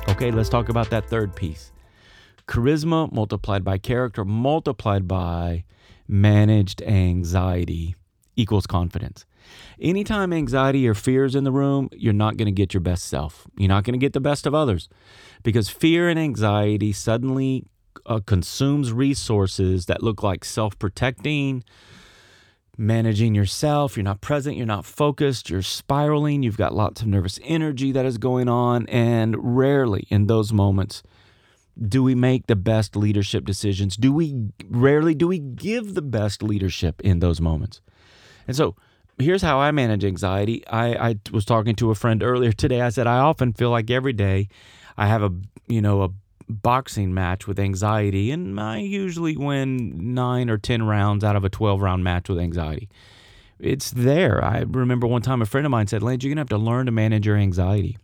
Okay, 0.10 0.30
let's 0.32 0.50
talk 0.50 0.70
about 0.70 0.90
that 0.92 1.06
third 1.08 1.36
piece 1.36 1.72
charisma 2.52 3.10
multiplied 3.14 3.64
by 3.64 3.78
character 3.78 4.26
multiplied 4.26 5.08
by 5.08 5.64
managed 6.06 6.82
anxiety 6.82 7.96
equals 8.36 8.68
confidence. 8.68 9.26
Anytime 9.80 10.34
anxiety 10.34 10.88
or 10.88 10.94
fear 10.94 11.24
is 11.24 11.34
in 11.34 11.46
the 11.46 11.52
room, 11.52 11.88
you're 11.94 12.12
not 12.14 12.36
going 12.36 12.48
to 12.48 12.52
get 12.52 12.74
your 12.74 12.82
best 12.82 13.06
self. 13.06 13.48
You're 13.58 13.70
not 13.70 13.86
going 13.86 13.94
to 13.94 14.06
get 14.06 14.12
the 14.12 14.20
best 14.20 14.46
of 14.46 14.54
others 14.54 14.90
because 15.44 15.70
fear 15.70 16.10
and 16.10 16.20
anxiety 16.20 16.92
suddenly 16.92 17.66
uh, 18.06 18.20
consumes 18.26 18.92
resources 18.92 19.86
that 19.86 20.04
look 20.04 20.22
like 20.22 20.44
self 20.44 20.78
protecting, 20.78 21.64
managing 22.78 23.34
yourself. 23.34 23.96
You're 23.96 24.04
not 24.04 24.20
present, 24.20 24.58
you're 24.58 24.66
not 24.66 24.86
focused, 24.86 25.50
you're 25.50 25.62
spiraling, 25.62 26.44
you've 26.44 26.58
got 26.58 26.76
lots 26.76 27.02
of 27.02 27.08
nervous 27.08 27.40
energy 27.44 27.94
that 27.94 28.06
is 28.06 28.18
going 28.18 28.50
on. 28.50 28.88
And 28.88 29.36
rarely 29.58 30.06
in 30.10 30.28
those 30.28 30.52
moments, 30.52 31.02
do 31.88 32.04
we 32.04 32.16
make 32.16 32.48
the 32.48 32.56
best 32.56 32.96
leadership 32.96 33.46
decisions? 33.46 33.96
Do 33.96 34.14
we 34.14 34.50
rarely 34.70 35.16
do 35.16 35.28
we 35.28 35.40
give 35.40 35.94
the 35.96 36.02
best 36.02 36.44
leadership 36.44 37.02
in 37.02 37.20
those 37.20 37.42
moments? 37.42 37.82
And 38.48 38.56
so 38.56 38.76
here's 39.18 39.42
how 39.42 39.60
I 39.60 39.72
manage 39.72 40.04
anxiety. 40.06 40.66
I, 40.68 41.10
I 41.10 41.16
was 41.32 41.46
talking 41.46 41.76
to 41.76 41.92
a 41.92 41.96
friend 41.96 42.22
earlier 42.24 42.52
today. 42.52 42.82
I 42.82 42.90
said, 42.90 43.08
I 43.08 43.20
often 43.20 43.54
feel 43.54 43.70
like 43.70 43.90
every 43.90 44.14
day 44.14 44.50
I 44.98 45.08
have 45.08 45.24
a, 45.24 45.32
you 45.68 45.82
know, 45.82 46.04
a 46.04 46.10
boxing 46.50 47.14
match 47.14 47.48
with 47.48 47.60
anxiety, 47.60 48.32
and 48.32 48.60
I 48.60 48.80
usually 48.80 49.38
win 49.38 50.14
nine 50.14 50.50
or 50.50 50.58
10 50.58 50.84
rounds 50.84 51.24
out 51.24 51.36
of 51.36 51.46
a 51.46 51.50
12 51.50 51.82
round 51.82 52.04
match 52.04 52.30
with 52.30 52.40
anxiety. 52.40 52.90
It's 53.60 53.92
there. 53.92 54.44
I 54.44 54.66
remember 54.68 55.08
one 55.08 55.22
time 55.22 55.42
a 55.42 55.46
friend 55.46 55.66
of 55.66 55.72
mine 55.72 55.88
said, 55.88 56.02
Lance, 56.02 56.24
you're 56.24 56.30
going 56.30 56.38
to 56.38 56.42
have 56.42 56.50
to 56.50 56.58
learn 56.58 56.88
to 56.88 56.92
manage 56.92 57.26
your 57.28 57.38
anxiety. 57.38 57.98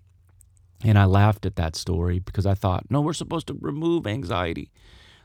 And 0.84 0.98
I 0.98 1.06
laughed 1.06 1.46
at 1.46 1.56
that 1.56 1.76
story 1.76 2.20
because 2.20 2.46
I 2.46 2.54
thought, 2.54 2.86
no, 2.90 3.02
we're 3.02 3.14
supposed 3.14 3.48
to 3.48 3.58
remove 3.60 4.06
anxiety. 4.06 4.72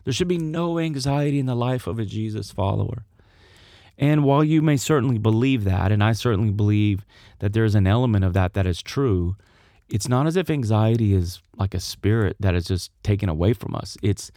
There 0.04 0.12
should 0.12 0.28
be 0.28 0.38
no 0.38 0.78
anxiety 0.78 1.38
in 1.38 1.46
the 1.46 1.54
life 1.54 1.86
of 1.86 1.98
a 1.98 2.04
Jesus 2.04 2.50
follower. 2.50 3.04
And 3.98 4.24
while 4.24 4.42
you 4.42 4.62
may 4.62 4.76
certainly 4.76 5.18
believe 5.18 5.64
that, 5.64 5.92
and 5.92 6.02
I 6.02 6.12
certainly 6.12 6.50
believe 6.50 7.04
that 7.40 7.52
there's 7.52 7.74
an 7.74 7.86
element 7.86 8.24
of 8.24 8.32
that 8.32 8.54
that 8.54 8.66
is 8.66 8.82
true, 8.82 9.36
it's 9.88 10.08
not 10.08 10.26
as 10.26 10.36
if 10.36 10.48
anxiety 10.48 11.12
is 11.12 11.42
like 11.58 11.74
a 11.74 11.80
spirit 11.80 12.36
that 12.40 12.54
is 12.54 12.64
just 12.64 12.90
taken 13.02 13.28
away 13.28 13.52
from 13.52 13.74
us. 13.74 13.98
It's 14.02 14.32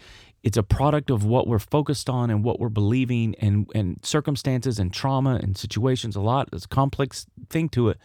it's 0.46 0.58
a 0.58 0.64
product 0.64 1.10
of 1.10 1.26
what 1.26 1.48
we're 1.48 1.58
focused 1.58 2.08
on 2.08 2.30
and 2.30 2.44
what 2.44 2.60
we're 2.60 2.70
believing 2.70 3.34
and, 3.40 3.68
and 3.74 4.00
circumstances 4.06 4.78
and 4.78 4.94
trauma 4.94 5.40
and 5.42 5.58
situations 5.58 6.16
a 6.16 6.22
lot 6.22 6.48
it's 6.54 6.66
a 6.66 6.70
complex 6.70 7.26
thing 7.50 7.68
to 7.68 7.90
it 7.90 7.98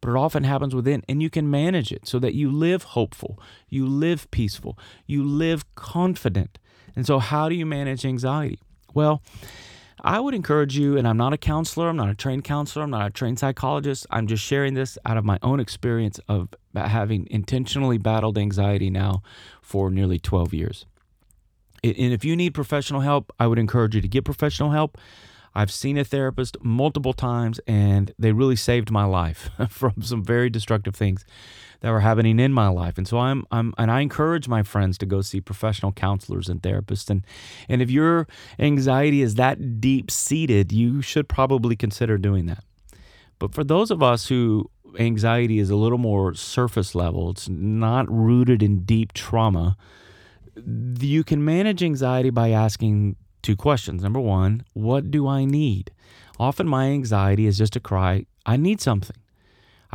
but 0.00 0.10
it 0.10 0.16
often 0.16 0.44
happens 0.44 0.74
within 0.74 1.02
and 1.08 1.22
you 1.22 1.30
can 1.30 1.50
manage 1.50 1.90
it 1.90 2.06
so 2.06 2.18
that 2.18 2.34
you 2.34 2.50
live 2.50 2.82
hopeful 2.82 3.40
you 3.68 3.86
live 3.86 4.30
peaceful 4.30 4.78
you 5.06 5.24
live 5.24 5.74
confident 5.74 6.58
and 6.94 7.06
so 7.06 7.18
how 7.18 7.48
do 7.48 7.54
you 7.54 7.66
manage 7.66 8.04
anxiety 8.04 8.60
well 8.94 9.22
I 10.02 10.20
would 10.20 10.34
encourage 10.34 10.76
you, 10.76 10.98
and 10.98 11.08
I'm 11.08 11.16
not 11.16 11.32
a 11.32 11.38
counselor, 11.38 11.88
I'm 11.88 11.96
not 11.96 12.10
a 12.10 12.14
trained 12.14 12.44
counselor, 12.44 12.84
I'm 12.84 12.90
not 12.90 13.06
a 13.06 13.10
trained 13.10 13.38
psychologist. 13.38 14.06
I'm 14.10 14.26
just 14.26 14.44
sharing 14.44 14.74
this 14.74 14.98
out 15.06 15.16
of 15.16 15.24
my 15.24 15.38
own 15.42 15.58
experience 15.58 16.20
of 16.28 16.50
having 16.74 17.26
intentionally 17.30 17.96
battled 17.96 18.36
anxiety 18.36 18.90
now 18.90 19.22
for 19.62 19.90
nearly 19.90 20.18
12 20.18 20.52
years. 20.52 20.86
And 21.84 22.12
if 22.12 22.24
you 22.24 22.36
need 22.36 22.54
professional 22.54 23.00
help, 23.00 23.32
I 23.38 23.46
would 23.46 23.58
encourage 23.58 23.94
you 23.94 24.00
to 24.00 24.08
get 24.08 24.24
professional 24.24 24.70
help. 24.70 24.98
I've 25.54 25.70
seen 25.70 25.96
a 25.96 26.04
therapist 26.04 26.58
multiple 26.62 27.14
times, 27.14 27.60
and 27.66 28.12
they 28.18 28.32
really 28.32 28.56
saved 28.56 28.90
my 28.90 29.04
life 29.04 29.48
from 29.70 30.02
some 30.02 30.22
very 30.22 30.50
destructive 30.50 30.94
things 30.94 31.24
that 31.80 31.90
were 31.90 32.00
happening 32.00 32.38
in 32.38 32.52
my 32.52 32.68
life. 32.68 32.98
And 32.98 33.08
so 33.08 33.18
I'm, 33.18 33.46
I'm, 33.50 33.72
and 33.78 33.90
I 33.90 34.00
encourage 34.00 34.48
my 34.48 34.62
friends 34.62 34.98
to 34.98 35.06
go 35.06 35.22
see 35.22 35.40
professional 35.40 35.92
counselors 35.92 36.48
and 36.50 36.60
therapists. 36.60 37.08
And, 37.08 37.24
and 37.70 37.80
if 37.80 37.90
your 37.90 38.26
anxiety 38.58 39.22
is 39.22 39.36
that 39.36 39.80
deep 39.80 40.10
seated, 40.10 40.72
you 40.72 41.00
should 41.00 41.26
probably 41.26 41.74
consider 41.74 42.18
doing 42.18 42.46
that. 42.46 42.62
But 43.38 43.54
for 43.54 43.64
those 43.64 43.90
of 43.90 44.02
us 44.02 44.28
who 44.28 44.70
anxiety 44.98 45.58
is 45.58 45.70
a 45.70 45.76
little 45.76 45.98
more 45.98 46.34
surface 46.34 46.94
level, 46.94 47.30
it's 47.30 47.48
not 47.48 48.10
rooted 48.10 48.62
in 48.62 48.80
deep 48.84 49.12
trauma 49.12 49.76
you 50.64 51.24
can 51.24 51.44
manage 51.44 51.82
anxiety 51.82 52.30
by 52.30 52.50
asking 52.50 53.16
two 53.42 53.56
questions. 53.56 54.02
Number 54.02 54.20
one, 54.20 54.64
what 54.72 55.10
do 55.10 55.26
I 55.26 55.44
need? 55.44 55.90
Often 56.38 56.68
my 56.68 56.86
anxiety 56.86 57.46
is 57.46 57.58
just 57.58 57.76
a 57.76 57.80
cry, 57.80 58.26
I 58.44 58.56
need 58.56 58.80
something. 58.80 59.16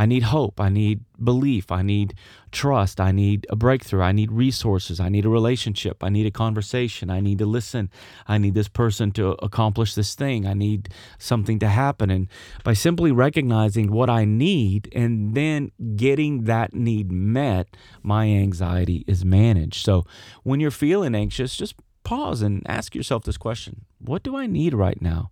I 0.01 0.08
need 0.08 0.24
hope. 0.24 0.60
I 0.60 0.70
need 0.70 1.01
belief. 1.24 1.72
I 1.72 1.84
need 1.84 2.15
trust. 2.51 3.00
I 3.00 3.12
need 3.12 3.46
a 3.51 3.55
breakthrough. 3.55 4.01
I 4.01 4.12
need 4.12 4.31
resources. 4.31 5.00
I 5.00 5.10
need 5.10 5.27
a 5.27 5.29
relationship. 5.29 6.03
I 6.03 6.10
need 6.10 6.25
a 6.25 6.31
conversation. 6.31 7.12
I 7.12 7.20
need 7.20 7.38
to 7.38 7.46
listen. 7.46 7.88
I 8.27 8.39
need 8.39 8.55
this 8.55 8.67
person 8.67 9.12
to 9.12 9.36
accomplish 9.43 9.93
this 9.93 10.15
thing. 10.15 10.48
I 10.48 10.55
need 10.55 10.89
something 11.20 11.60
to 11.60 11.67
happen. 11.67 12.10
And 12.10 12.29
by 12.63 12.74
simply 12.74 13.12
recognizing 13.12 13.91
what 13.91 14.10
I 14.10 14.25
need 14.25 14.89
and 14.91 15.36
then 15.36 15.72
getting 15.96 16.46
that 16.46 16.74
need 16.74 17.12
met, 17.12 17.67
my 18.01 18.25
anxiety 18.25 19.05
is 19.05 19.24
managed. 19.24 19.86
So 19.86 20.03
when 20.41 20.60
you're 20.60 20.72
feeling 20.72 21.13
anxious, 21.13 21.55
just 21.55 21.75
pause 22.03 22.41
and 22.41 22.63
ask 22.65 22.96
yourself 22.96 23.24
this 23.24 23.38
question 23.38 23.86
What 24.00 24.24
do 24.24 24.36
I 24.36 24.48
need 24.48 24.74
right 24.74 25.00
now 25.00 25.29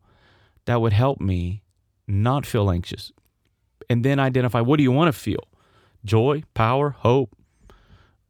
that 0.66 0.80
would 0.80 0.94
help 0.94 1.20
me 1.20 1.64
not 2.08 2.46
feel 2.46 2.70
anxious? 2.70 3.12
And 3.90 4.06
then 4.06 4.20
identify 4.20 4.62
what 4.62 4.78
do 4.78 4.84
you 4.84 4.92
want 4.92 5.14
to 5.14 5.20
feel? 5.20 5.44
Joy, 6.06 6.44
power, 6.54 6.92
hope, 6.92 7.36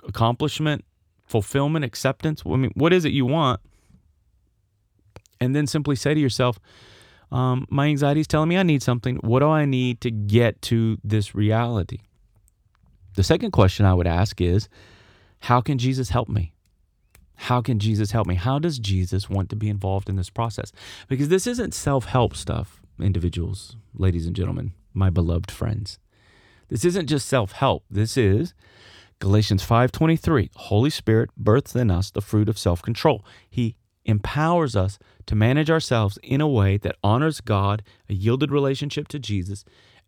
accomplishment, 0.08 0.86
fulfillment, 1.28 1.86
acceptance. 1.86 2.42
I 2.46 2.56
mean, 2.56 2.72
what 2.76 2.94
is 2.94 3.06
it 3.06 3.12
you 3.12 3.26
want? 3.26 3.60
And 5.40 5.56
then 5.56 5.68
simply 5.68 5.96
say 5.96 6.14
to 6.14 6.20
yourself, 6.20 6.60
um, 7.32 7.68
my 7.70 7.88
anxiety 7.88 8.22
is 8.22 8.28
telling 8.28 8.50
me 8.50 8.58
I 8.58 8.64
need 8.64 8.82
something. 8.82 9.18
What 9.18 9.40
do 9.40 9.50
I 9.50 9.66
need 9.66 10.02
to 10.02 10.10
get 10.10 10.62
to 10.64 10.98
this 11.04 11.36
reality? 11.36 12.00
The 13.16 13.24
second 13.24 13.52
question 13.52 13.86
I 13.86 13.94
would 13.94 14.08
ask 14.08 14.42
is, 14.42 14.68
how 15.42 15.62
can 15.62 15.78
Jesus 15.78 16.10
help 16.10 16.28
me? 16.28 16.54
How 17.36 17.62
can 17.62 17.80
Jesus 17.80 18.12
help 18.12 18.28
me? 18.28 18.36
How 18.36 18.60
does 18.60 18.80
Jesus 18.80 19.30
want 19.30 19.50
to 19.50 19.56
be 19.56 19.70
involved 19.70 20.10
in 20.10 20.16
this 20.16 20.30
process? 20.30 20.72
Because 21.08 21.30
this 21.30 21.48
isn't 21.48 21.74
self 21.74 22.06
help 22.06 22.36
stuff, 22.36 22.82
individuals, 23.00 23.78
ladies 23.94 24.26
and 24.26 24.36
gentlemen 24.36 24.74
my 24.94 25.10
beloved 25.10 25.52
friends. 25.52 26.00
This 26.68 26.86
isn't 26.86 27.08
just 27.08 27.28
self-help. 27.28 27.84
This 27.90 28.18
is 28.18 28.54
Galatians 29.20 29.64
5:23. 29.64 30.50
Holy 30.56 30.90
Spirit 30.90 31.30
births 31.36 31.76
in 31.76 31.92
us 31.92 32.12
the 32.12 32.22
fruit 32.22 32.48
of 32.48 32.58
self-control. 32.58 33.26
He 33.50 33.76
empowers 34.06 34.76
us 34.76 34.98
to 35.26 35.36
manage 35.36 35.70
ourselves 35.70 36.18
in 36.24 36.42
a 36.42 36.48
way 36.48 36.78
that 36.78 36.96
honors 37.04 37.42
God, 37.42 37.84
a 38.08 38.14
yielded 38.14 38.52
relationship 38.52 39.08
to 39.10 39.20
Jesus, 39.20 39.66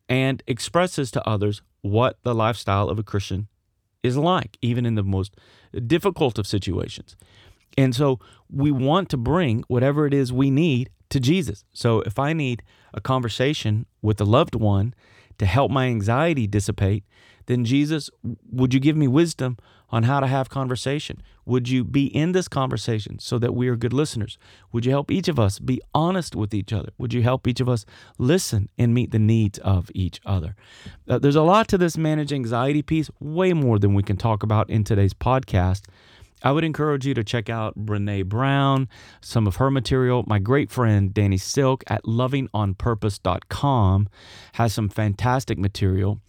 and 0.08 0.42
expresses 0.48 1.12
to 1.12 1.28
others 1.28 1.62
what 1.82 2.18
the 2.24 2.34
lifestyle 2.34 2.90
of 2.90 3.00
a 3.00 3.04
Christian 3.04 3.48
is 4.02 4.18
like, 4.18 4.58
even 4.62 4.86
in 4.86 4.96
the 4.96 5.04
most 5.04 5.36
difficult 5.88 6.40
of 6.40 6.48
situations. 6.48 7.16
And 7.78 7.96
so 7.96 8.20
we 8.50 8.72
want 8.72 9.10
to 9.10 9.18
bring 9.18 9.64
whatever 9.68 10.06
it 10.06 10.14
is 10.14 10.34
we 10.34 10.50
need 10.50 10.90
to 11.12 11.20
Jesus. 11.20 11.64
So 11.74 12.02
if 12.02 12.18
I 12.20 12.34
need 12.34 12.64
a 12.94 13.02
conversation 13.02 13.86
with 14.02 14.20
a 14.20 14.26
loved 14.26 14.56
one 14.56 14.94
to 15.38 15.46
help 15.46 15.72
my 15.72 15.88
anxiety 15.88 16.48
dissipate, 16.48 17.04
then 17.46 17.66
Jesus, 17.66 18.10
would 18.52 18.74
you 18.74 18.80
give 18.80 18.96
me 18.96 19.08
wisdom 19.08 19.58
on 19.90 20.04
how 20.04 20.20
to 20.20 20.28
have 20.28 20.50
conversation? 20.50 21.22
Would 21.46 21.68
you 21.68 21.84
be 21.84 22.06
in 22.06 22.32
this 22.32 22.48
conversation 22.48 23.20
so 23.20 23.38
that 23.40 23.54
we 23.54 23.68
are 23.68 23.76
good 23.76 23.94
listeners? 23.94 24.38
Would 24.72 24.86
you 24.86 24.92
help 24.92 25.12
each 25.12 25.28
of 25.28 25.40
us 25.40 25.60
be 25.60 25.82
honest 25.94 26.36
with 26.36 26.54
each 26.54 26.72
other? 26.72 26.90
Would 26.98 27.14
you 27.14 27.24
help 27.24 27.48
each 27.48 27.60
of 27.60 27.68
us 27.68 27.86
listen 28.18 28.70
and 28.78 28.94
meet 28.94 29.12
the 29.12 29.20
needs 29.20 29.60
of 29.60 29.90
each 29.94 30.22
other? 30.26 30.56
Uh, 31.08 31.20
there's 31.20 31.36
a 31.36 31.42
lot 31.42 31.68
to 31.70 31.78
this 31.78 31.98
manage 31.98 32.32
anxiety 32.32 32.82
piece, 32.82 33.10
way 33.20 33.54
more 33.54 33.80
than 33.80 33.94
we 33.94 34.04
can 34.04 34.18
talk 34.18 34.44
about 34.44 34.70
in 34.70 34.84
today's 34.84 35.14
podcast. 35.14 35.82
I 36.44 36.52
would 36.52 36.64
encourage 36.64 37.06
you 37.06 37.14
to 37.14 37.24
check 37.24 37.50
out 37.50 37.78
Brene 37.78 38.26
Brown, 38.26 38.90
some 39.22 39.48
of 39.48 39.58
her 39.58 39.70
material. 39.70 40.24
My 40.28 40.40
great 40.40 40.72
friend 40.72 41.14
Danny 41.14 41.38
Silk 41.38 41.84
at 41.88 42.04
lovingonpurpose.com 42.04 44.10
has 44.54 44.74
some 44.74 44.90
fantastic 44.90 45.58
material 45.58 46.20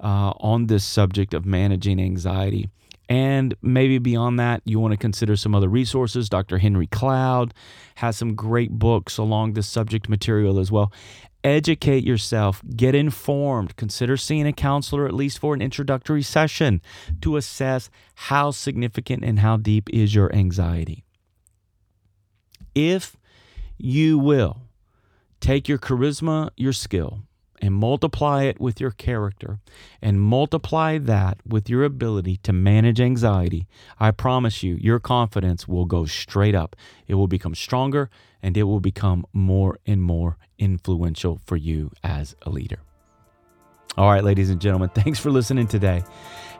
uh, 0.00 0.32
on 0.38 0.66
this 0.66 0.84
subject 0.84 1.34
of 1.34 1.44
managing 1.44 2.00
anxiety. 2.00 2.68
And 3.08 3.54
maybe 3.62 3.98
beyond 3.98 4.40
that, 4.40 4.62
you 4.64 4.80
want 4.80 4.92
to 4.92 4.96
consider 4.96 5.36
some 5.36 5.54
other 5.54 5.68
resources. 5.68 6.28
Dr. 6.28 6.58
Henry 6.58 6.88
Cloud 6.88 7.54
has 7.96 8.16
some 8.16 8.34
great 8.34 8.72
books 8.72 9.16
along 9.16 9.52
this 9.52 9.68
subject 9.68 10.08
material 10.08 10.58
as 10.58 10.72
well. 10.72 10.92
Educate 11.46 12.02
yourself, 12.02 12.60
get 12.74 12.92
informed, 12.92 13.76
consider 13.76 14.16
seeing 14.16 14.48
a 14.48 14.52
counselor 14.52 15.06
at 15.06 15.14
least 15.14 15.38
for 15.38 15.54
an 15.54 15.62
introductory 15.62 16.20
session 16.20 16.82
to 17.20 17.36
assess 17.36 17.88
how 18.16 18.50
significant 18.50 19.22
and 19.22 19.38
how 19.38 19.56
deep 19.56 19.88
is 19.90 20.12
your 20.12 20.34
anxiety. 20.34 21.04
If 22.74 23.16
you 23.78 24.18
will 24.18 24.62
take 25.38 25.68
your 25.68 25.78
charisma, 25.78 26.50
your 26.56 26.72
skill, 26.72 27.20
and 27.60 27.74
multiply 27.74 28.44
it 28.44 28.60
with 28.60 28.80
your 28.80 28.90
character 28.90 29.58
and 30.02 30.20
multiply 30.20 30.98
that 30.98 31.38
with 31.46 31.68
your 31.68 31.84
ability 31.84 32.36
to 32.38 32.52
manage 32.52 33.00
anxiety, 33.00 33.66
I 33.98 34.10
promise 34.10 34.62
you, 34.62 34.76
your 34.76 34.98
confidence 34.98 35.66
will 35.66 35.84
go 35.84 36.04
straight 36.06 36.54
up. 36.54 36.76
It 37.06 37.14
will 37.14 37.28
become 37.28 37.54
stronger 37.54 38.10
and 38.42 38.56
it 38.56 38.64
will 38.64 38.80
become 38.80 39.26
more 39.32 39.78
and 39.86 40.02
more 40.02 40.36
influential 40.58 41.40
for 41.46 41.56
you 41.56 41.90
as 42.02 42.34
a 42.42 42.50
leader. 42.50 42.78
All 43.96 44.10
right, 44.10 44.22
ladies 44.22 44.50
and 44.50 44.60
gentlemen, 44.60 44.88
thanks 44.94 45.18
for 45.18 45.30
listening 45.30 45.66
today. 45.66 46.02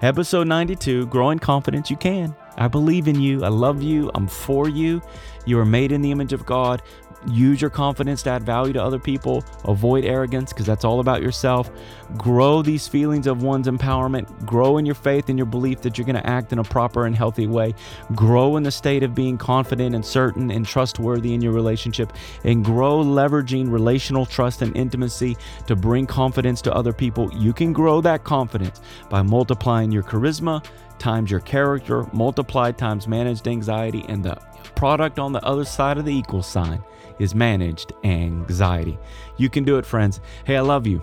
Episode 0.01 0.47
92 0.47 1.07
Growing 1.07 1.39
Confidence 1.39 1.91
You 1.91 1.97
Can. 1.97 2.35
I 2.57 2.69
believe 2.69 3.09
in 3.09 3.21
you. 3.21 3.45
I 3.45 3.49
love 3.49 3.83
you. 3.83 4.11
I'm 4.15 4.27
for 4.27 4.69
you. 4.69 5.03
You 5.45 5.59
are 5.59 5.67
made 5.67 5.93
in 5.93 6.01
the 6.01 6.11
image 6.11 6.33
of 6.33 6.47
God. 6.47 6.83
Use 7.29 7.61
your 7.61 7.71
confidence 7.71 8.23
to 8.23 8.31
add 8.31 8.45
value 8.45 8.73
to 8.73 8.83
other 8.83 8.99
people. 8.99 9.45
Avoid 9.65 10.05
arrogance 10.05 10.53
because 10.53 10.67
that's 10.67 10.85
all 10.85 11.01
about 11.01 11.23
yourself. 11.23 11.71
Grow 12.17 12.63
these 12.63 12.87
feelings 12.87 13.27
of 13.27 13.43
one's 13.43 13.67
empowerment. 13.67 14.47
Grow 14.47 14.79
in 14.79 14.87
your 14.87 14.95
faith 14.95 15.29
and 15.29 15.39
your 15.39 15.47
belief 15.47 15.83
that 15.83 15.99
you're 15.99 16.07
going 16.07 16.17
to 16.17 16.27
act 16.27 16.53
in 16.53 16.59
a 16.59 16.65
proper 16.65 17.07
and 17.07 17.17
healthy 17.17 17.47
way. 17.47 17.75
Grow 18.15 18.57
in 18.57 18.63
the 18.63 18.71
state 18.71 19.03
of 19.03 19.15
being 19.15 19.39
confident 19.39 19.95
and 19.95 20.05
certain 20.05 20.51
and 20.51 20.65
trustworthy 20.65 21.35
in 21.35 21.43
your 21.43 21.53
relationship. 21.53 22.13
And 22.45 22.65
grow 22.65 23.03
leveraging 23.03 23.71
relational 23.71 24.27
trust 24.27 24.63
and 24.63 24.77
intimacy 24.77 25.37
to 25.67 25.75
bring 25.75 26.07
confidence 26.07 26.61
to 26.63 26.75
other 26.75 26.93
people. 26.93 27.31
You 27.35 27.53
can 27.53 27.73
grow 27.73 28.01
that 28.03 28.25
confidence 28.25 28.81
by 29.11 29.23
multiplying 29.23 29.91
your 29.91 30.03
charisma 30.03 30.65
times 30.99 31.31
your 31.31 31.41
character, 31.41 32.07
multiplied 32.13 32.79
times 32.79 33.07
managed 33.07 33.47
anxiety, 33.47 34.05
and 34.09 34.25
the 34.25 34.35
product 34.75 35.19
on 35.19 35.33
the 35.33 35.45
other 35.45 35.65
side 35.65 35.99
of 35.99 36.05
the 36.05 36.15
equal 36.15 36.43
sign 36.43 36.83
is 37.19 37.35
managed 37.35 37.93
anxiety. 38.05 38.99
You 39.37 39.49
can 39.49 39.65
do 39.65 39.79
it, 39.79 39.87
friends. 39.87 40.21
Hey, 40.45 40.57
I 40.57 40.61
love 40.61 40.87
you. 40.87 41.03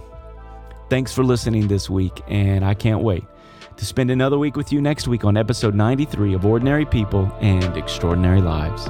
Thanks 0.89 1.13
for 1.13 1.23
listening 1.23 1.67
this 1.67 1.89
week, 1.89 2.21
and 2.27 2.63
I 2.63 2.73
can't 2.73 3.01
wait 3.01 3.23
to 3.77 3.85
spend 3.85 4.11
another 4.11 4.37
week 4.37 4.55
with 4.55 4.71
you 4.71 4.81
next 4.81 5.07
week 5.07 5.25
on 5.25 5.37
episode 5.37 5.73
93 5.73 6.33
of 6.33 6.45
Ordinary 6.45 6.85
People 6.85 7.31
and 7.41 7.75
Extraordinary 7.75 8.41
Lives. 8.41 8.87